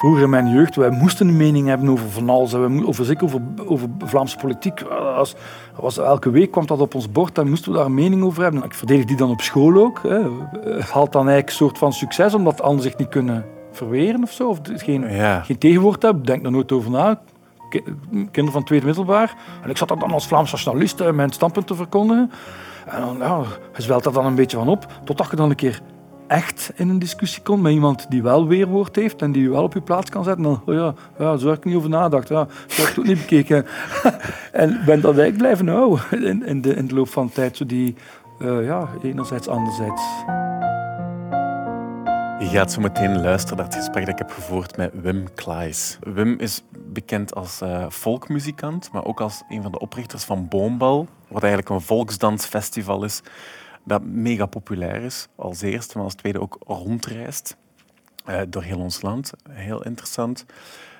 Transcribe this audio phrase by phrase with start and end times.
[0.00, 2.54] Vroeger in mijn jeugd, wij moesten een mening hebben over van alles.
[2.54, 4.82] Over, zeker over, over Vlaamse politiek.
[5.16, 5.34] Als,
[5.80, 8.42] was, elke week kwam dat op ons bord en moesten we daar een mening over
[8.42, 8.62] hebben.
[8.64, 10.00] Ik verdedig die dan op school ook.
[10.02, 10.18] Hè.
[10.92, 14.48] Haalt dan eigenlijk een soort van succes, omdat anderen zich niet kunnen verweren of zo.
[14.48, 15.40] Of geen, Ja.
[15.40, 16.24] geen tegenwoord hebben.
[16.24, 17.20] Denk er nooit over na.
[17.68, 19.34] Ki- Kinderen van tweede middelbaar.
[19.62, 22.30] En ik zat daar dan als Vlaams nationalist eh, mijn standpunt te verkondigen.
[22.86, 23.40] En dan, ja,
[23.76, 24.86] je zwelt er dan een beetje van op.
[25.04, 25.80] Totdat je dan een keer
[26.30, 29.62] echt in een discussie komt met iemand die wel weerwoord heeft en die je wel
[29.62, 30.42] op je plaats kan zetten.
[30.42, 32.28] Dan, oh ja, ja zo ik niet over nagedacht.
[32.28, 33.66] Ja, zo heb ik niet bekeken.
[34.52, 37.56] en ben dat eigenlijk blijven houden in, in, de, in de loop van tijd.
[37.56, 37.94] Zo die,
[38.38, 40.02] eh, ja, enerzijds, anderzijds.
[42.38, 45.98] Je gaat zo meteen luisteren naar het gesprek dat ik heb gevoerd met Wim Klaes.
[46.00, 51.08] Wim is bekend als eh folkmuzikant, maar ook als een van de oprichters van Boombal,
[51.28, 53.22] wat eigenlijk een volksdansfestival is
[53.84, 57.56] dat mega populair is, als eerste, maar als tweede ook rondreist
[58.24, 59.32] eh, door heel ons land.
[59.50, 60.44] Heel interessant.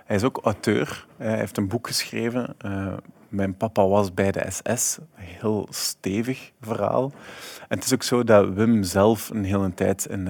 [0.05, 1.07] Hij is ook auteur.
[1.17, 2.55] Eh, Hij heeft een boek geschreven.
[2.59, 2.93] eh,
[3.29, 4.99] Mijn papa was bij de SS.
[5.15, 7.13] Heel stevig verhaal.
[7.69, 10.29] En het is ook zo dat Wim zelf een hele tijd in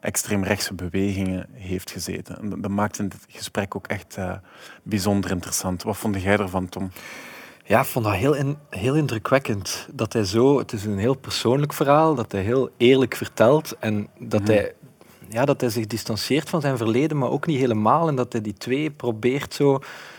[0.00, 2.38] extreemrechtse bewegingen heeft gezeten.
[2.38, 4.18] En dat- maakt het gesprek ook echt
[4.82, 5.82] bijzonder interessant.
[5.82, 6.90] Wat vond jij ervan, Tom?
[7.66, 9.88] Ja, ik vond dat heel, in- heel indrukwekkend.
[9.92, 14.08] Dat hij zo, het is een heel persoonlijk verhaal, dat hij heel eerlijk vertelt en
[14.18, 14.74] dat, hij,
[15.28, 18.08] ja, dat hij zich distancieert van zijn verleden, maar ook niet helemaal.
[18.08, 19.78] En dat hij die twee probeert zo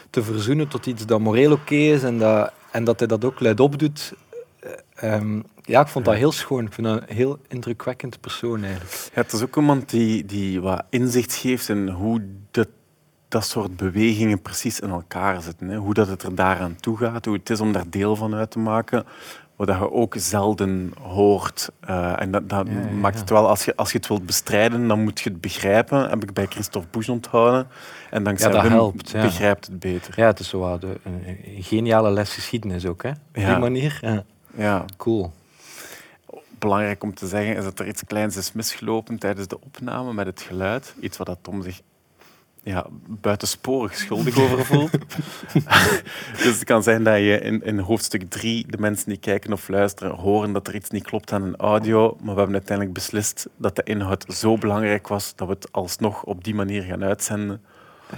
[0.10, 3.40] te verzoenen tot iets dat moreel oké is en dat, en dat hij dat ook
[3.40, 4.14] luidop doet.
[4.60, 6.66] Eh, ehm, ja, ik vond dat heel schoon.
[6.66, 9.10] Ik vind dat een heel indrukwekkend persoon eigenlijk.
[9.14, 12.68] Ja, het is ook iemand die, die wat inzicht geeft in hoe dat,
[13.36, 15.68] dat soort bewegingen precies in elkaar zitten.
[15.70, 15.78] Hè.
[15.78, 18.52] Hoe dat het er daaraan toe gaat, hoe het is om daar deel van uit
[18.52, 19.06] te maken.
[19.56, 21.70] Wat je ook zelden hoort.
[21.80, 24.26] Eh, en dat, dat Ja, ja, maakt het wel, als je, als je het wilt
[24.26, 26.10] bestrijden, dan moet je het begrijpen.
[26.10, 27.68] Heb ik bij Christophe Busch onthouden.
[28.10, 29.22] En dankzij dat helpt, ja.
[29.22, 30.14] begrijpt het beter.
[30.16, 33.10] Ja, het is zo wat de- een, een geniale les geschiedenis ook, hè?
[33.10, 33.98] Op die manier.
[34.02, 34.24] Ja,
[34.58, 34.86] Ja.
[34.98, 35.32] cool.
[36.60, 40.26] Belangrijk om te zeggen is dat er iets kleins is misgelopen tijdens de opname met
[40.26, 40.94] het geluid.
[41.00, 41.82] Iets waar dat Tom zich
[42.66, 44.92] ja, buitensporig schuldig over voelt.
[46.44, 49.68] dus het kan zijn dat je in, in hoofdstuk 3 de mensen die kijken of
[49.68, 52.18] luisteren horen dat er iets niet klopt aan een audio.
[52.20, 56.24] Maar we hebben uiteindelijk beslist dat de inhoud zo belangrijk was dat we het alsnog
[56.24, 57.62] op die manier gaan uitzenden.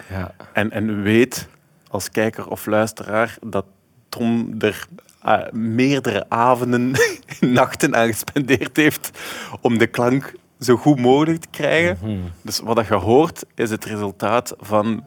[0.09, 0.35] Ja.
[0.53, 1.47] En, en weet
[1.87, 3.65] als kijker of luisteraar dat
[4.09, 4.87] Tom er
[5.19, 6.91] ah, meerdere avonden,
[7.39, 9.19] nachten aan gespendeerd heeft
[9.61, 11.97] om de klank zo goed mogelijk te krijgen.
[12.01, 12.17] Mhm.
[12.41, 15.03] Dus wat dat je hoort is het resultaat van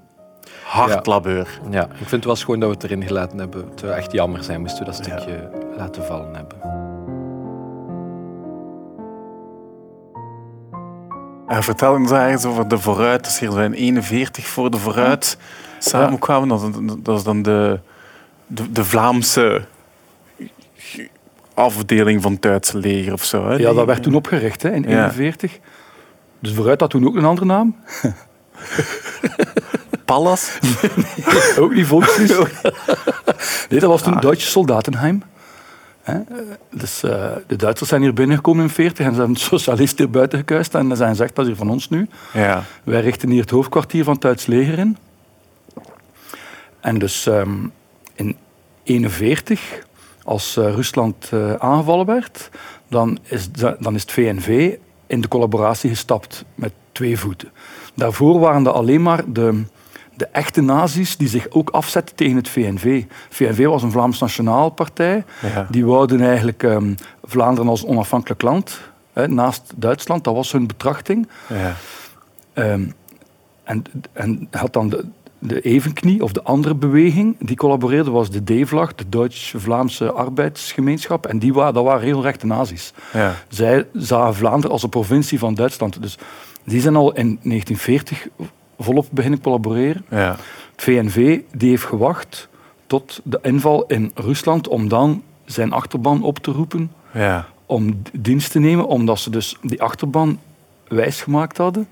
[0.65, 1.00] hard Ja.
[1.12, 1.61] labeur.
[1.71, 3.69] Ja, ik vind het wel schoon dat we het erin gelaten hebben.
[3.71, 6.59] Het zou echt jammer zijn moesten we dat stukje laten vallen hebben.
[11.47, 13.25] En vertel ons eens over de vooruit.
[13.25, 15.37] Dus hier zijn 41 voor de vooruit
[15.78, 16.49] samenkwamen.
[16.49, 17.81] Dat, is- dat is dan de,
[18.47, 19.65] de, de Vlaamse
[21.60, 23.48] afdeling van het Duitse leger of zo.
[23.48, 23.54] Hè?
[23.54, 24.88] Ja, dat werd toen opgericht hè, in Ja.
[24.88, 25.59] 1941.
[26.41, 27.76] Dus vooruit had toen ook een andere naam.
[30.04, 30.59] Pallas.
[31.59, 32.28] Ook niet Volkshuis.
[33.69, 35.22] nee, dat was toen Duitse Soldatenheim.
[36.03, 36.19] Hè?
[36.71, 40.38] Dus eh, de Duitsers zijn hier binnengekomen in 40 en ze hebben socialisten hier buiten
[40.38, 40.75] gekuist.
[40.75, 42.09] En dan zijn ze gezegd, dat is hier van ons nu.
[42.32, 42.62] Ja.
[42.84, 44.97] Wij richten hier het hoofdkwartier van het Duits leger in.
[46.81, 47.66] En dus ehm,
[48.15, 48.37] in
[48.82, 49.60] 41,
[50.30, 52.50] als eh, Rusland eh, aangevallen werd,
[52.88, 54.74] dan is, de- dan is het VNV
[55.06, 57.48] in de collaboratie gestapt met twee voeten.
[57.94, 59.62] Daarvoor waren dat alleen maar de,
[60.16, 63.04] de echte nazi's die zich ook afzetten tegen het VNV.
[63.30, 65.24] VNV was een Vlaams Nationaal Partij.
[65.54, 65.66] Ja.
[65.70, 68.80] Die wouden eigenlijk ehm, Vlaanderen als onafhankelijk land,
[69.12, 70.24] hè, naast Duitsland.
[70.24, 71.28] Dat was hun betrachting.
[71.48, 71.74] Ja.
[72.52, 72.82] Ehm,
[73.64, 75.04] en, en had dan de,
[75.43, 81.27] de evenknie, of de andere beweging, die collaboreerde, was de D-vlag, de Duits-Vlaamse arbeidsgemeenschap.
[81.27, 82.93] En die waren, dat waren heel rechte nazi's.
[83.12, 83.34] Ja.
[83.49, 86.03] Zij zagen Vlaanderen als een provincie van Duitsland.
[86.03, 86.19] Dus
[86.65, 88.28] die zijn al in 1940
[88.78, 90.04] volop beginnen collaboreren.
[90.10, 90.37] Ja.
[90.72, 92.48] Het VNV die heeft gewacht
[92.86, 97.47] tot de inval in Rusland om dan zijn achterban op te roepen Ja.
[97.66, 100.39] om dienst te nemen, omdat ze dus die achterban
[100.89, 101.89] wijsgemaakt hadden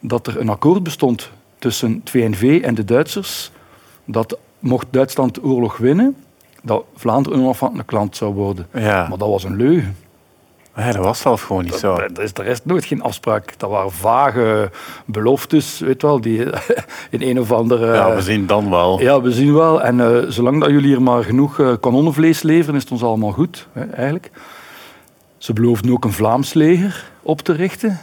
[0.00, 1.30] dat er een akkoord bestond
[1.64, 3.50] tussen het VNV en de Duitsers
[4.04, 6.16] dat mocht Duitsland de oorlog winnen,
[6.62, 8.66] dat Vlaanderen een onafhankelijk land zou worden.
[8.72, 9.08] Ja.
[9.08, 9.96] Maar dat was een leugen.
[10.76, 11.94] ja, dat was zelf gewoon niet zo.
[11.94, 13.58] Er is, er is nooit geen afspraak.
[13.58, 14.70] Dat waren vage
[15.04, 16.40] beloftes, weet wel, die
[17.16, 17.94] in een of andere...
[17.94, 19.00] Ja, we zien dan wel.
[19.00, 19.82] Ja, we zien wel.
[19.82, 23.32] En eh, zolang dat jullie hier maar genoeg eh, kanonnenvlees leveren, is het ons allemaal
[23.32, 24.30] goed, hè, eigenlijk.
[25.38, 28.00] Ze beloofden ook een Vlaams leger op te richten.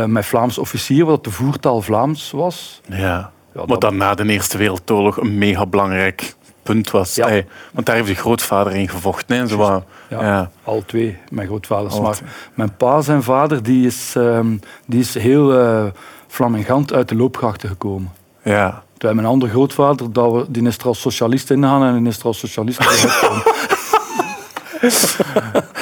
[0.00, 2.80] Eh, met Vlaams officieren, wat de voertaal Vlaams was.
[2.88, 3.30] Ja.
[3.54, 7.14] Ja, Wat dan na de Eerste Wereldoorlog een mega belangrijk punt was.
[7.14, 7.26] Ja.
[7.26, 9.36] Hey, want daar heeft je grootvader in gevochten.
[9.36, 9.46] hè.
[9.46, 10.50] Zo Ja, ja.
[10.64, 12.00] Alle twee, mijn grootvaders.
[12.00, 12.18] Maar
[12.54, 14.56] mijn pa, zijn vader, die is, ehm,
[14.86, 15.84] die is heel eh
[16.28, 18.12] flamingant uit de loopgrachten gekomen.
[18.42, 18.84] ja.
[18.92, 22.18] Terwijl mijn andere grootvader, dat we, die is er als socialist ingegaan en die is
[22.18, 23.42] er als socialist uitgekomen.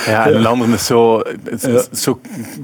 [0.06, 2.20] Ja, en de andere is zo, is- zo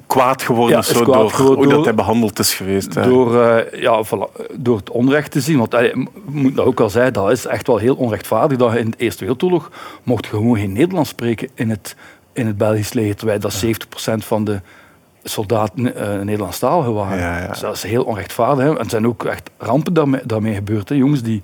[0.06, 2.94] kwaad geworden Ja, zo kwaad door geworden hoe door- dat hij behandeld is geweest.
[2.94, 3.02] hè.
[3.08, 5.58] door, eh, ja, voilà, door het onrecht te zien.
[5.58, 5.76] Want
[6.25, 8.58] moet dat ook al zeggen, dat is echt wel heel onrechtvaardig.
[8.58, 9.70] Dat in de Eerste Wereldoorlog
[10.02, 11.96] mocht je gewoon geen Nederlands spreken in het,
[12.32, 13.16] in het Belgisch leger.
[13.16, 14.60] Terwijl dat 70% van de
[15.22, 17.19] soldaten eh Nederlandstalig waren.
[17.19, 17.46] Ja, ja.
[17.48, 18.64] Dus dat is heel onrechtvaardig.
[18.64, 18.70] Hè.
[18.70, 20.88] En er zijn ook echt rampen daarmee, daarmee gebeurd.
[20.88, 20.94] Hè.
[20.94, 21.42] Jongens die,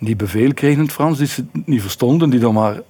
[0.00, 2.80] die bevel kregen in het Frans, die ze niet verstonden, die dan maar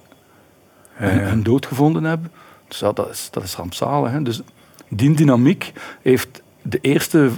[1.07, 2.31] hun, dood gevonden hebben.
[2.67, 4.11] Dus ja, dat, is, dat is rampzalig.
[4.11, 4.21] Hè.
[4.21, 4.41] Dus
[4.87, 7.29] die dynamiek heeft de eerste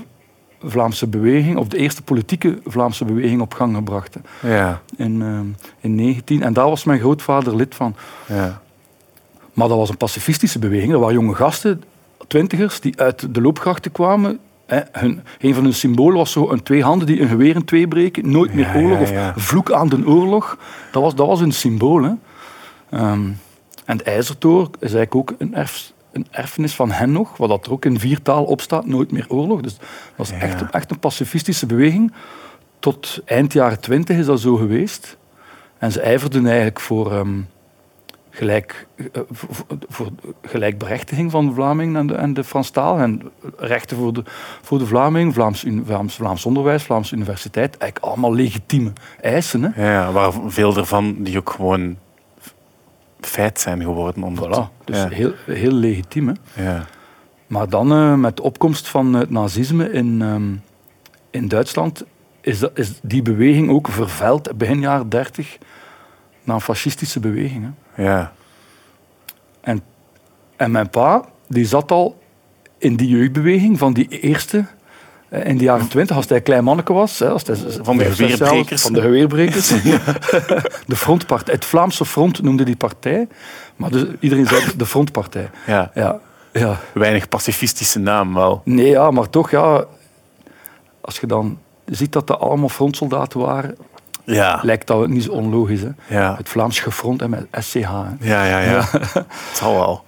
[0.63, 4.18] Vlaamse beweging, of de eerste politieke Vlaamse beweging op gang gebracht.
[4.40, 4.56] Hè.
[4.58, 5.40] Ja, In, eh,
[5.80, 6.44] in 19.
[6.44, 7.96] En daar was mijn grootvader lid van.
[8.25, 8.62] ja.
[9.54, 10.92] Maar dat was een pacifistische beweging.
[10.92, 11.84] Dat waren jonge gasten,
[12.28, 14.40] twintigers, die uit de loopgrachten kwamen.
[14.66, 14.80] Hè.
[14.92, 17.88] Hun, een van hun symbolen was zo een twee handen die een geweer in twee
[17.88, 18.31] breken.
[18.31, 19.00] Nooit meer Ja, oorlog.
[19.36, 20.58] Of vloek aan de oorlog.
[20.92, 22.04] Dat was, dat was hun symbool.
[22.04, 22.12] Hè.
[22.90, 23.30] Ehm,
[23.92, 27.38] en de IJzertoren is eigenlijk ook een, erf, een erfenis van hen nog.
[27.38, 28.86] Wat dat er ook in viertaal op staat.
[28.86, 29.62] Nooit meer oorlog.
[29.62, 30.40] Dus dat was Ja.
[30.40, 32.14] echt, echt een pacifistische beweging.
[32.80, 35.18] Tot eind jaren twintig is dat zo geweest.
[35.78, 37.12] En ze ijverden eigenlijk voor...
[37.12, 37.40] ehm,
[38.30, 40.08] gelijk, eh, voor, voor
[40.42, 42.98] gelijkberechtiging van de Vlamingen en de, en de Franstaal.
[42.98, 43.22] En
[43.58, 44.24] rechten voor de,
[44.62, 47.78] voor de Vlaming, Vlaams, Vlaams, Vlaams onderwijs, Vlaamse universiteit.
[47.78, 48.92] Eigenlijk allemaal legitieme
[49.22, 49.64] eisen.
[49.74, 49.92] Hè.
[49.94, 51.98] Ja, waar veel ervan die ook gewoon
[53.26, 54.24] feit zijn geworden.
[54.24, 54.84] Onder Voilà.
[54.86, 55.10] Dus ja.
[55.10, 56.28] heel, heel legitiem.
[56.28, 56.64] Hè.
[56.64, 56.86] Ja.
[57.48, 60.54] Maar dan eh, met de opkomst van het nazisme in, ehm,
[61.30, 62.04] in Duitsland
[62.42, 65.58] is, dat, is die beweging ook vervuild begin jaren 30
[66.44, 67.74] naar een fascistische beweging.
[67.92, 68.04] Hè.
[68.04, 68.34] Ja.
[69.62, 69.82] En,
[70.56, 72.22] en mijn pa, die zat al
[72.78, 74.66] in die jeugdbeweging van die eerste,
[75.31, 77.19] in de jaren twintig, als hij een klein manneke was.
[77.19, 78.81] Hè, als hij Van de geweerbrekers.
[78.81, 79.68] Van de geweerbrekers.
[80.88, 81.54] de frontpartij.
[81.54, 83.28] Het Vlaamse Front noemde die partij.
[83.75, 85.50] Maar dus, iedereen zei de frontpartij.
[85.66, 85.92] ja.
[85.94, 86.19] Ja,
[86.54, 86.80] ja.
[86.94, 88.62] Weinig pacifistische naam wel.
[88.66, 89.86] Nee, ja, maar toch, ja.
[91.01, 93.77] Als je dan ziet dat dat allemaal frontsoldaten waren,
[94.24, 94.60] Ja.
[94.63, 95.81] lijkt dat niet zo onlogisch.
[95.81, 95.89] Hè?
[96.19, 96.36] Ja.
[96.38, 97.74] Het Vlaams gefront en met SCH.
[97.89, 98.04] Hè?
[98.19, 98.84] Ja, ja, ja.
[98.92, 100.04] Het zal wel.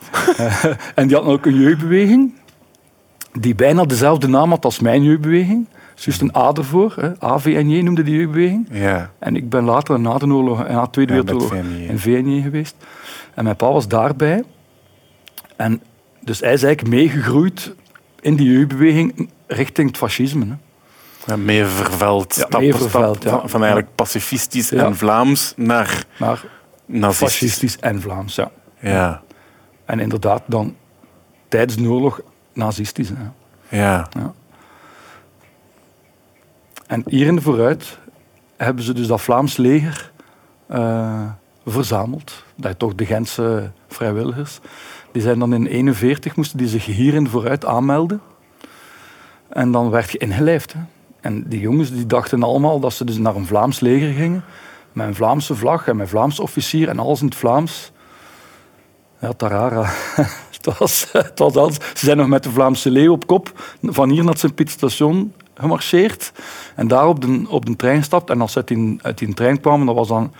[0.95, 2.33] En die hadden ook een jeugdbeweging
[3.39, 5.67] die bijna dezelfde naam had als mijn jeugdbeweging.
[5.95, 6.93] Dus juist een A ervoor.
[6.95, 7.19] Hè.
[7.19, 8.67] AVNJ noemde die jeugdbeweging.
[8.71, 9.11] Ja.
[9.19, 12.75] En ik ben later na de oorlog, na de Tweede Ja, Wereldoorlog in VNJ geweest.
[13.33, 14.43] En mijn pa was daarbij.
[15.55, 15.81] En
[16.19, 17.75] dus hij is eigenlijk meegegroeid
[18.21, 20.45] in die jeugdbeweging richting het fascisme.
[20.45, 20.53] Hè.
[21.25, 22.35] Ja, Mee vervuild.
[22.35, 23.29] Ja, stap vervuild, ja.
[23.29, 26.05] van, van eigenlijk pacifistisch en Vlaams naar
[26.85, 27.17] nazistisch.
[27.17, 28.51] fascistisch en Vlaams, ja.
[28.79, 29.21] Ja.
[29.85, 30.75] En inderdaad dan
[31.47, 32.21] tijdens de oorlog
[32.53, 33.09] nazistisch.
[33.09, 33.77] Hè.
[33.77, 34.09] Ja.
[36.87, 37.97] En hier in de vooruit
[38.57, 40.11] hebben ze dus dat Vlaams leger
[40.67, 41.25] eh,
[41.65, 42.43] verzameld.
[42.55, 44.59] Dat is toch de Gentse vrijwilligers.
[45.11, 48.21] Die zijn dan in 41 moesten die zich hier in de vooruit aanmelden.
[49.47, 50.73] En dan werd je ingelijfd.
[50.73, 50.79] Hè.
[51.21, 54.43] En die jongens die dachten allemaal dat ze dus naar een Vlaams leger gingen.
[54.91, 57.91] Met een Vlaamse vlag en met Vlaams officier en alles in het Vlaams.
[59.23, 59.83] Ja, Tarara.
[60.61, 61.75] het was, het was alles.
[61.75, 63.51] Ze zijn nog met de Vlaamse leeuw op kop
[63.81, 66.31] van hier naar het Sint-Piet-station gemarcheerd.
[66.75, 68.29] En daar op de, op de trein gestapt.
[68.29, 70.33] En als ze uit die, uit trein kwamen, dat was dan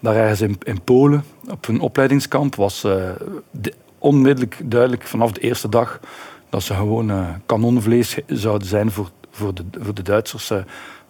[0.00, 3.10] daar ergens in, in Polen, op een opleidingskamp, was eh,
[3.50, 6.00] de- onmiddellijk duidelijk vanaf de eerste dag
[6.48, 10.50] dat ze gewoon eh, kanonvlees zouden zijn voor, voor, de, voor de Duitsers.
[10.50, 10.58] eh.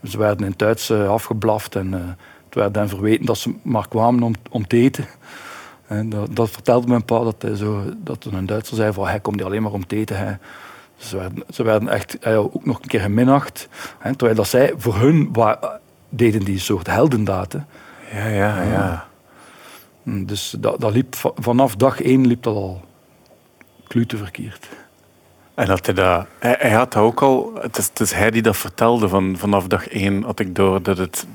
[0.04, 1.92] ze werden in het Duits afgeblaft en
[2.44, 5.06] het werd hen verweten dat ze maar kwamen om, om te eten.
[5.90, 9.20] En dat, dat vertelde mijn pa, dat, hij zo, dat een Duitser zei van hij
[9.20, 10.16] komt hier alleen maar om te eten.
[10.16, 10.38] Hij.
[10.96, 13.68] Ze, werden, ze werden echt ook nog een keer geminacht.
[13.98, 17.66] Hè, terwijl dat zij voor hun wa- deden die soort heldendaden.
[18.12, 19.06] Ja, ja, ja.
[20.02, 22.80] Hm, Dus dat, dat liep, va- vanaf dag één liep dat al
[23.86, 24.68] klutenverkeerd.
[25.54, 26.26] En dat hij dat...
[26.38, 27.52] Hij, hij had dat ook al...
[27.60, 29.08] Het is, het is hij die dat vertelde.
[29.08, 31.26] Van, vanaf dag één had ik door dat het...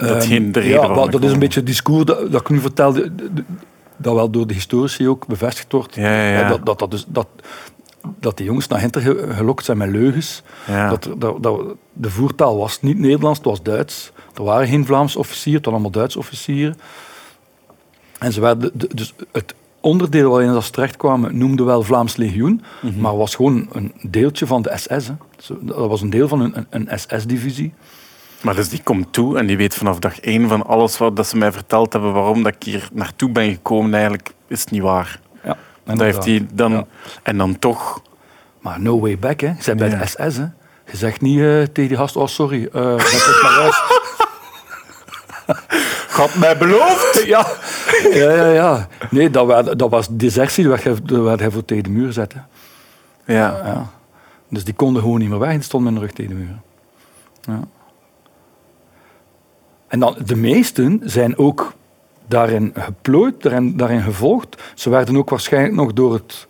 [0.00, 2.48] Dat Ehm, geen de reden ja, dat is een beetje het discours dat, dat ik
[2.48, 3.12] nu vertelde,
[3.96, 5.94] dat wel door de historici ook bevestigd wordt.
[5.94, 6.42] Ja, ja, ja.
[6.42, 7.26] Hè, Dat, dat, dat, dus, dat,
[8.20, 10.42] dat die jongens naar Hinter ge- gelokt zijn met leugens.
[10.90, 11.60] Dat, dat, dat,
[11.92, 14.12] de voertaal was niet Nederlands, het was Duits.
[14.34, 16.76] Er waren geen Vlaamse officieren, het waren allemaal Duitse officieren.
[18.18, 22.62] En ze werden, de- dus het, onderdeel waarin ze terechtkwamen noemde wel Vlaams Legioen,
[22.98, 25.06] maar was gewoon een deeltje van de SS.
[25.08, 25.14] Hè.
[25.60, 27.72] Dat was een deel van een, een SS-divisie.
[28.42, 31.26] Maar dus die komt toe en die weet vanaf dag één van alles wat dat
[31.26, 34.82] ze mij verteld hebben waarom dat ik hier naartoe ben gekomen, eigenlijk is het niet
[34.82, 35.20] waar.
[35.44, 36.86] Ja, Dat heeft hij dan, Ja.
[37.22, 38.02] En dan toch...
[38.60, 39.46] Maar no way back, hè.
[39.46, 39.98] Je bent bij Ja.
[39.98, 40.44] de SS, hè.
[40.90, 43.82] Je zegt niet eh, tegen die gast, oh sorry, huis.
[46.10, 47.22] Had mij beloofd!
[47.26, 47.46] ja.
[48.12, 48.88] ja, ja, ja.
[49.10, 52.12] Nee, dat, werd, dat was desertie, dat werd, dat werd hij voor tegen de muur
[52.12, 52.46] zetten.
[53.24, 53.60] Ja.
[53.64, 53.86] Ja.
[54.48, 56.58] Dus die konden gewoon niet meer weg, die stonden met hun rug tegen de muur.
[57.40, 57.60] Ja.
[59.90, 61.72] En dan, de meesten zijn ook
[62.26, 64.62] daarin geplooid, daarin, daarin gevolgd.
[64.74, 66.46] Ze werden ook waarschijnlijk nog door het,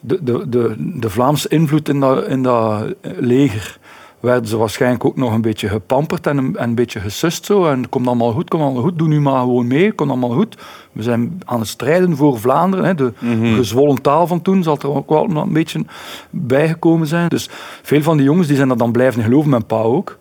[0.00, 3.78] de, de, de, de Vlaamse invloed in dat, in dat leger
[4.24, 7.66] werden ze waarschijnlijk ook nog een beetje gepamperd en een, en een beetje gesust zo.
[7.66, 10.56] En komt allemaal goed, komt allemaal goed, doe nu maar gewoon mee, komt allemaal goed.
[10.92, 12.84] We zijn aan het strijden voor Vlaanderen.
[12.84, 12.94] Hè.
[12.94, 13.12] De
[13.56, 15.84] gezwollen taal van toen zal er ook wel een beetje
[16.30, 17.28] bijgekomen zijn.
[17.28, 17.48] Dus
[17.82, 20.18] veel van die jongens die zijn er dan blijven geloven, mijn pa ook.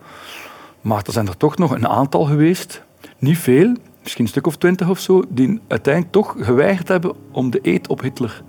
[0.84, 2.84] Maar er zijn er toch nog een aantal geweest,
[3.20, 7.50] niet veel, misschien een stuk of twintig of zo, die uiteindelijk toch geweigerd hebben om
[7.50, 8.44] de eed op Hitler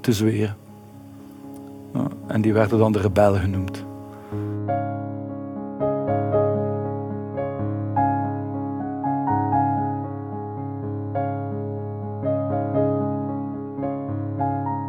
[0.00, 0.56] te zweren.
[2.26, 3.84] En die werden dan de rebellen genoemd.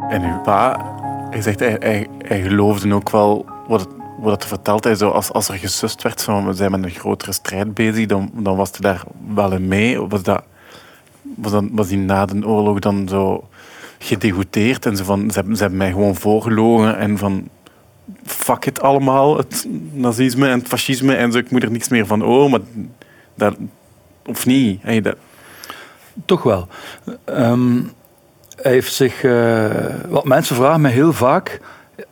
[0.08, 0.80] En uw pa,
[1.30, 3.90] hij zegt, hij, hij, hij geloofde ook wel wat, het,
[4.22, 4.88] wat het vertelt.
[4.98, 8.30] Zo, als, als er gesust werd van we zijn met een grotere strijd bezig, dan,
[8.34, 9.02] dan was hij daar
[9.34, 10.00] wel in mee.
[10.00, 10.42] Was, dat,
[11.22, 13.48] was, dan, was hij na de oorlog dan zo
[13.98, 17.48] gedegoteerd en zo van, ze ze hebben mij gewoon voorgelogen en van
[18.24, 22.06] fuck het allemaal, het nazisme en het fascisme en zo, ik moet er niks meer
[22.06, 22.60] van horen, maar
[23.34, 23.56] dat,
[24.26, 25.04] of niet.
[25.04, 25.16] Dat,
[26.24, 26.68] Toch wel.
[27.24, 27.80] Ehm,
[28.56, 29.24] hij heeft zich...
[29.24, 31.60] eh, wat mensen vragen mij heel vaak...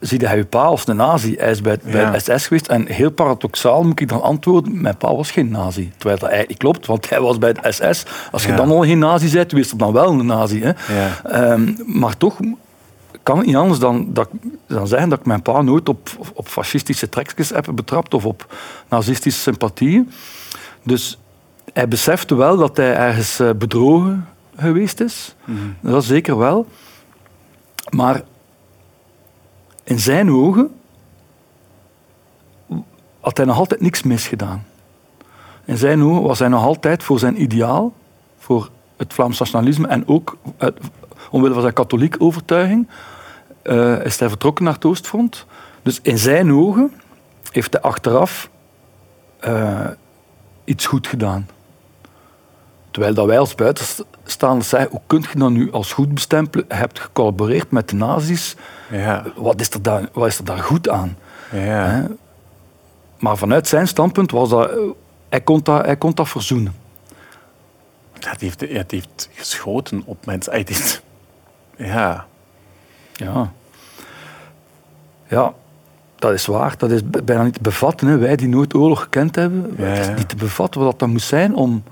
[0.01, 1.35] Zie hij je pa als een nazi?
[1.39, 5.17] Hij is bij, de SS geweest en heel paradoxaal moet ik dan antwoorden, mijn pa
[5.17, 5.91] was geen nazi.
[5.97, 8.05] Terwijl dat eigenlijk niet klopt, want hij was bij de SS.
[8.31, 8.57] Als je Ja.
[8.57, 10.61] dan al geen nazi bent, wees dan wel een nazi.
[10.63, 10.95] Hè?
[10.95, 11.23] Ja.
[11.25, 12.37] Ehm, maar toch
[13.23, 14.29] kan het niet anders dan, dat,
[14.67, 18.55] dan zeggen dat ik mijn pa nooit op, op fascistische trekjes heb betrapt of op
[18.89, 20.11] nazistische sympathieën.
[20.85, 21.19] Dus
[21.73, 25.35] hij besefte wel dat hij ergens eh, bedrogen geweest is.
[25.81, 26.67] Dat zeker wel.
[27.91, 28.23] Maar
[29.91, 30.71] in zijn ogen
[33.21, 34.65] had hij nog altijd niks misgedaan.
[35.65, 37.93] In zijn ogen was hij nog altijd voor zijn ideaal,
[38.39, 40.37] voor het Vlaams nationalisme en ook
[41.31, 42.89] omwille van zijn katholieke overtuiging,
[43.63, 45.47] eh, is hij vertrokken naar het Oostfront.
[45.83, 46.93] Dus in zijn ogen
[47.53, 48.51] heeft hij achteraf
[49.39, 49.87] eh,
[50.65, 51.49] iets goed gedaan.
[52.91, 56.65] Terwijl dat wij als buitenstaanders zeggen, hoe kun je dat nu als goed bestempelen?
[56.69, 58.57] Je hebt gecollaboreerd met de nazi's,
[58.91, 59.25] Ja.
[59.37, 61.17] wat is er daar, wat is er daar goed aan?
[61.53, 62.07] Ja.
[63.19, 64.71] Maar vanuit zijn standpunt was dat,
[65.29, 66.75] hij kon dat, hij kon dat verzoenen.
[68.39, 68.53] Die
[68.89, 70.53] heeft, geschoten op mensen.
[70.53, 71.03] Hij heeft-
[71.77, 72.27] Ja.
[73.13, 73.53] Ja.
[75.29, 75.53] Ja,
[76.17, 76.75] dat is waar.
[76.79, 78.07] Dat is bijna niet te bevatten.
[78.09, 78.19] Hè.
[78.19, 81.27] Wij die nooit oorlog gekend hebben, Ja, het is niet te bevatten wat dat moest
[81.29, 81.83] zijn om,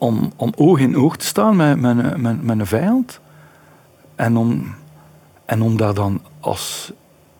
[0.00, 3.20] om, om oog in oog te staan met, met, met, met een vijand.
[4.14, 4.74] En om,
[5.44, 6.92] en om daar dan als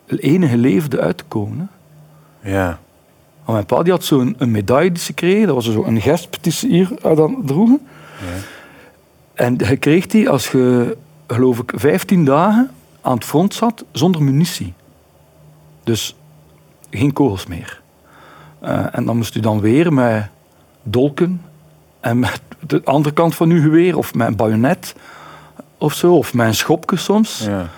[0.07, 1.71] enige levende uit te komen.
[2.41, 2.51] Hè.
[2.51, 2.79] Ja.
[3.47, 5.47] Mijn pa die had zo'n een medaille die ze kregen.
[5.47, 7.87] Dat was zo een gesp die ze hier eh, dan droegen.
[9.35, 14.23] En je kreeg die als je, geloof ik, 15 dagen aan het front zat zonder
[14.23, 14.73] munitie.
[15.85, 16.17] Dus
[16.91, 17.83] geen kogels meer.
[18.59, 20.29] Eh, en dan moest u dan weer met
[20.83, 21.43] dolken
[22.01, 24.95] en met de andere kant van uw geweer of een bajonet
[25.79, 27.45] of zo, of een schopje soms.
[27.45, 27.69] Ja.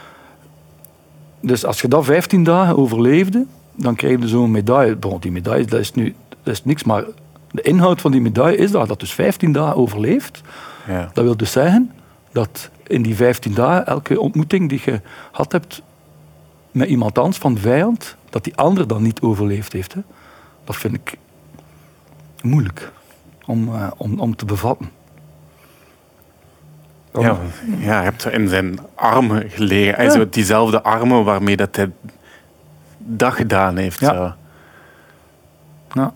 [1.40, 4.96] Dus als je dat 15 dagen overleefde, dan kreeg je zo'n medaille.
[4.96, 7.04] Bon, die medaille dat is nu dat is niks, maar
[7.50, 10.40] de inhoud van die medaille is dat dat dus 15 dagen overleeft.
[10.86, 11.10] Ja.
[11.12, 11.92] Dat wil dus zeggen
[12.32, 15.00] dat in die 15 dagen, elke ontmoeting die je
[15.30, 15.82] gehad hebt
[16.70, 19.94] met iemand anders van de vijand, dat die ander dan niet overleefd heeft.
[19.94, 20.00] Hè.
[20.64, 21.16] Dat vind ik
[22.42, 22.92] moeilijk
[23.46, 24.90] om, eh, om, om te bevatten.
[27.12, 27.36] Ja,
[27.78, 29.94] ja, je hebt in zijn armen gelegen.
[29.94, 30.10] Hij Ja.
[30.10, 31.90] zo diezelfde armen waarmee dat hij
[32.98, 34.00] dat gedaan heeft.
[34.00, 34.14] Ja.
[34.14, 34.32] Zo.
[36.00, 36.12] Ja.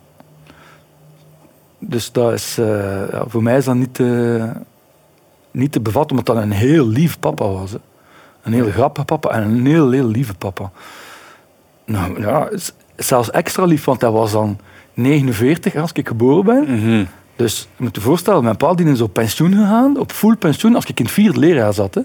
[1.78, 4.50] Dus dat is, eh, voor mij is dat niet te,
[5.50, 7.71] niet te bevatten, omdat dat een heel lief papa was.
[7.73, 7.78] Hè.
[8.42, 10.71] Een heel grappige papa en een heel, heel lieve papa.
[11.85, 12.49] Nou ja,
[12.97, 14.59] zelfs extra lief, want hij was dan
[14.97, 16.81] 49 als ik geboren ben.
[16.81, 17.05] Mhm.
[17.37, 20.75] Dus je moet je voorstellen, mijn pa die is op pensioen gegaan, op full pensioen,
[20.75, 21.95] als ik in het vierde leerjaar zat.
[21.95, 22.00] Hè.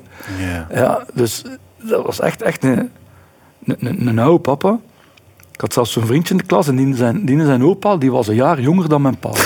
[0.45, 0.67] Ja.
[0.73, 1.43] Ja, dus
[1.81, 2.91] dat was echt, echt een,
[3.65, 4.79] een, een, een oude papa.
[5.53, 8.11] Ik had zelfs zo'n vriendje in de klas en die zijn, die zijn opa die
[8.11, 9.29] was een jaar jonger dan mijn pa.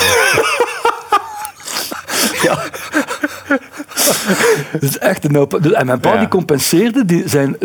[2.42, 2.58] ja.
[4.72, 5.62] Dat is echt een oude pa.
[5.62, 6.18] Dus- En mijn pa Ja.
[6.18, 7.56] die compenseerde die, zijn,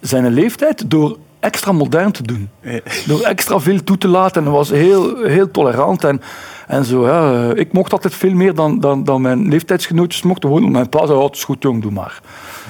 [0.00, 2.50] zijn leeftijd door extra modern te doen.
[2.60, 2.80] Ja.
[3.06, 4.36] Door extra veel toe te laten.
[4.36, 6.04] En hij was heel, heel tolerant.
[6.04, 6.20] En,
[6.66, 10.48] en zo, ja, eh, ik mocht altijd veel meer dan, dan, dan mijn leeftijdsgenootjes mochten.
[10.48, 12.20] Gewoon, mijn pa zei, oh, het is goed jong, doe maar.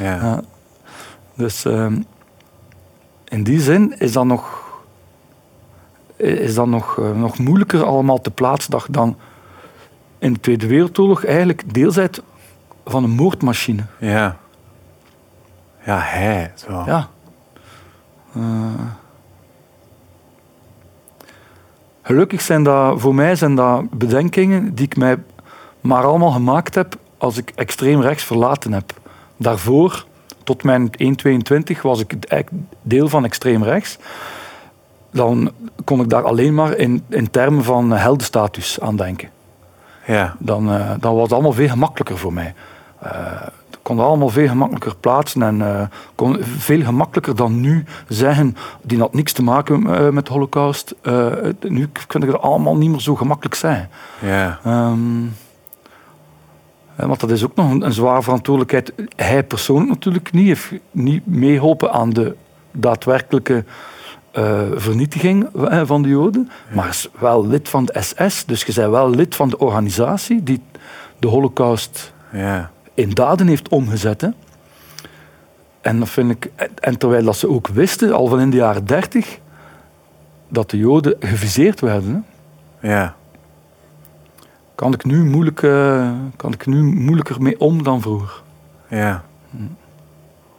[0.00, 0.14] Ja.
[0.14, 0.40] Ja.
[1.34, 2.02] Dus ehm,
[3.24, 4.62] in die zin is dat nog,
[6.16, 9.16] is dat nog, eh, nog moeilijker allemaal te plaatsen dan
[10.18, 11.92] in de Tweede Wereldoorlog eigenlijk deel
[12.84, 13.82] van een moordmachine.
[13.98, 14.36] Ja.
[15.84, 16.52] Ja, hij.
[16.54, 16.82] Zo.
[16.86, 17.08] Ja.
[18.38, 18.84] Eh,
[22.02, 25.16] gelukkig zijn dat voor mij zijn dat bedenkingen die ik mij
[25.80, 28.92] maar allemaal gemaakt heb als ik extreem rechts verlaten heb.
[29.36, 30.06] Daarvoor,
[30.44, 32.16] tot mijn 1,22, was ik
[32.82, 33.98] deel van extreem rechts.
[35.10, 35.50] Dan
[35.84, 39.28] kon ik daar alleen maar in, in termen van heldenstatus aan denken
[40.06, 40.36] Ja.
[40.38, 42.54] dan, eh, dan was het allemaal veel gemakkelijker voor mij.
[43.67, 48.98] Ik kon allemaal veel gemakkelijker plaatsen en eh, kon veel gemakkelijker dan nu zeggen, die
[48.98, 50.94] had niks te maken eh, met de holocaust.
[51.02, 51.26] Eh,
[51.60, 53.88] nu vind ik het allemaal niet meer zo gemakkelijk zijn.
[54.20, 54.58] Ja.
[54.64, 55.24] Ehm,
[56.96, 58.92] eh, want dat is ook nog een, een zware verantwoordelijkheid.
[59.16, 62.36] Hij persoonlijk natuurlijk niet, heeft niet meegeholpen aan de
[62.72, 63.64] daadwerkelijke
[64.74, 65.48] vernietiging
[65.84, 68.44] van de Joden, maar is wel lid van de SS.
[68.44, 70.62] Dus je bent wel lid van de organisatie die
[71.18, 72.70] de Holocaust Ja.
[72.98, 74.20] In daden heeft omgezet.
[74.20, 74.28] Hè.
[75.80, 78.86] En, dat vind ik, en terwijl dat ze ook wisten, al van in de jaren
[78.86, 79.38] dertig,
[80.48, 82.26] dat de Joden geviseerd werden.
[82.78, 83.14] Hè Ja.
[84.74, 88.42] kan ik nu, moeilijk, eh, kan ik nu moeilijker mee om dan vroeger.
[88.88, 89.24] Ja.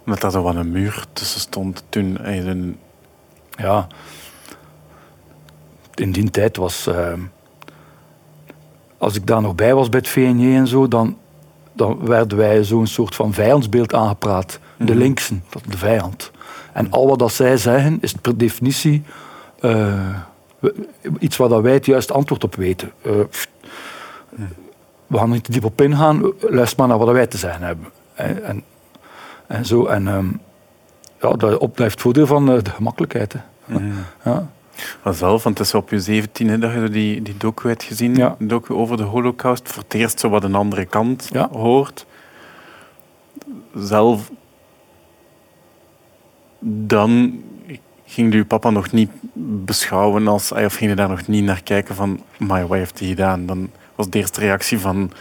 [0.06, 2.18] Omdat er zo wat een muur tussen stond toen.
[2.28, 2.78] een-
[3.50, 3.88] Ja.
[5.96, 6.88] In die tijd was...
[6.88, 7.14] eh,
[8.98, 11.18] als ik daar nog bij was bij het VNJ en zo, dan,
[11.80, 14.60] dan werden wij zo'n soort van vijandsbeeld aangepraat.
[14.78, 14.98] De Mhm.
[14.98, 16.32] linksen, dat de vijand.
[16.74, 19.04] En al wat dat zij zeggen, is per definitie
[19.60, 19.94] eh,
[21.20, 22.92] iets waar dat wij het juiste antwoord op weten.
[23.02, 23.12] Eh,
[25.08, 27.62] we gaan er niet te diep op ingaan, luister maar naar wat wij te zeggen
[27.64, 27.86] hebben.
[28.14, 28.64] En, en,
[29.48, 29.86] en zo.
[29.86, 30.26] En ehm,
[31.22, 33.34] ja, dat op- dat heeft voordeel van eh, de gemakkelijkheid.
[33.34, 33.40] Hè.
[34.24, 34.48] Ja.
[35.04, 38.16] Zelf, want het is op je 17 dat je die, die docu hebt gezien.
[38.16, 38.36] Ja.
[38.40, 39.70] Docu over de holocaust.
[39.70, 41.50] Voor het eerst zo wat een andere kant Ja.
[41.52, 42.06] hoort.
[43.76, 44.32] Zelf...
[46.62, 47.42] Dan
[48.06, 49.10] ging je papa nog niet
[49.66, 50.52] beschouwen als...
[50.52, 52.24] Of ging je daar nog niet naar kijken van...
[52.38, 53.46] Maar wat heeft hij gedaan?
[53.46, 55.12] Dan was de eerste reactie van...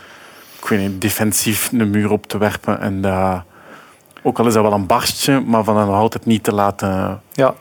[0.63, 2.81] Ik weet niet, defensief een muur op te werpen.
[2.81, 3.43] En dat...
[4.23, 7.21] Ook al is dat wel een barstje, maar van dat nog altijd niet te laten...
[7.33, 7.55] Ja,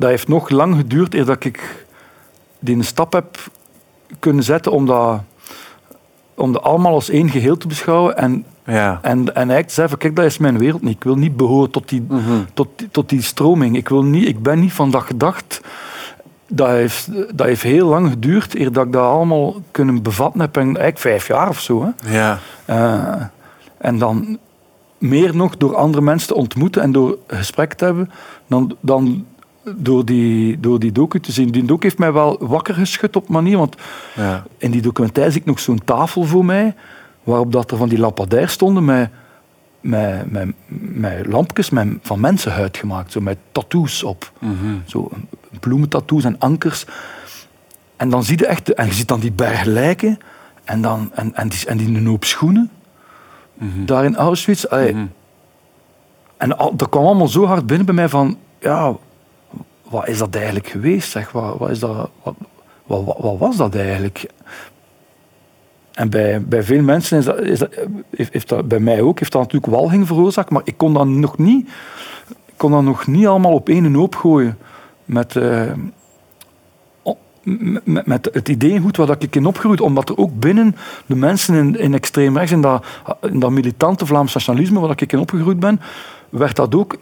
[0.00, 1.86] dat heeft nog lang geduurd eer dat ik
[2.58, 3.36] die een stap heb
[4.18, 5.20] kunnen zetten om dat,
[6.34, 8.98] om dat allemaal als één geheel te beschouwen en, Ja.
[9.02, 10.96] en, en eigenlijk te zeggen, kijk, dat is mijn wereld niet.
[10.96, 12.22] Ik wil niet behoren tot die, Mhm.
[12.54, 13.76] tot, tot die stroming.
[13.76, 15.60] Ik, wil niet, ik ben niet van dat gedacht.
[16.48, 20.56] Dat heeft, dat heeft heel lang geduurd eer dat ik dat allemaal kunnen bevatten heb.
[20.56, 21.82] En eigenlijk vijf jaar of zo.
[21.84, 22.12] Hè.
[22.18, 22.38] Ja.
[22.64, 23.22] Eh,
[23.78, 24.38] en dan
[24.98, 28.10] meer nog door andere mensen te ontmoeten en door gesprek te hebben,
[28.46, 29.26] dan, dan
[29.64, 31.50] door, die, door die docu te zien.
[31.50, 33.76] Die docu heeft mij wel wakker geschud op manier, want
[34.14, 34.44] Ja.
[34.58, 36.74] in die documentaire zie ik nog zo'n tafel voor mij,
[37.22, 39.10] waarop dat er van die lampadaires stonden met,
[39.80, 44.32] met, met, met lampjes met, van mensenhuid gemaakt, zo met tattoos op.
[44.38, 44.54] Mhm.
[44.86, 45.10] Zo
[45.60, 46.84] bloementattoos en ankers.
[47.96, 50.18] En dan zie je echt, en je ziet dan die berg lijken
[50.64, 52.70] en, dan, en, en, die, en die een hoop schoenen
[53.54, 53.84] Mhm.
[53.84, 54.64] daar in Auschwitz.
[54.70, 55.06] Mhm.
[56.36, 58.94] En al, dat kwam allemaal zo hard binnen bij mij van, ja,
[59.90, 61.10] wat is dat eigenlijk geweest?
[61.10, 61.32] Zeg?
[61.32, 62.34] Wat, wat, is dat, wat,
[62.86, 64.26] wat, wat, was dat eigenlijk?
[65.92, 69.42] En bij, bij veel mensen is dat, is heeft, dat, bij mij ook, heeft dat
[69.42, 71.70] natuurlijk walging veroorzaakt, maar ik kon dat nog niet,
[72.56, 74.58] kon dat nog niet allemaal op één hoop gooien
[75.04, 75.72] met, eh,
[77.84, 80.76] met, het ideeëngoed waar dat ik in opgegroeid, omdat er ook binnen
[81.06, 85.60] de mensen in, in extreem rechts, in dat, militante Vlaams nationalisme waar ik in opgegroeid
[85.60, 85.80] ben,
[86.28, 86.96] werd dat ook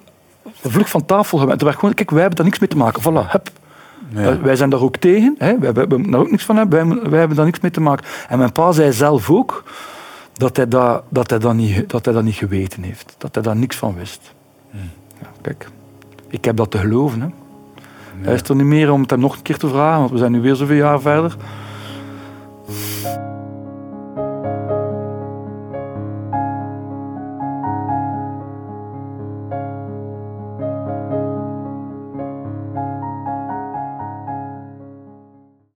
[0.63, 1.41] vlug van tafel.
[1.41, 3.03] Er werd gewoon, kijk, wij hebben daar niks mee te maken.
[3.03, 3.51] Voilà, hup.
[4.09, 4.31] Ja.
[4.31, 5.35] Eh, Wij zijn daar ook tegen.
[5.39, 5.59] Hè.
[5.59, 6.89] Wij, wij, daar ook niks van hebben.
[6.89, 8.07] Wij, wij hebben daar niks mee te maken.
[8.29, 9.65] En mijn pa zei zelf ook
[10.33, 13.15] dat hij dat, dat, hij dat, niet, dat hij dat niet geweten heeft.
[13.19, 14.35] Dat hij daar niks van wist.
[15.21, 15.69] Ja, kijk,
[16.29, 17.21] ik heb dat te geloven.
[17.21, 17.29] Hè.
[18.21, 20.19] Hij is er niet meer om het hem nog een keer te vragen, want we
[20.19, 21.37] zijn nu weer zoveel jaar verder.